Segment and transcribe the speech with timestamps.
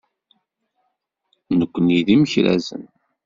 [1.59, 2.83] Nekkni d imekrazen.